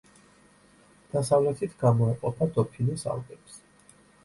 დასავლეთით 1.11 1.77
გამოეყოფა 1.85 2.51
დოფინეს 2.59 3.07
ალპებს. 3.15 3.63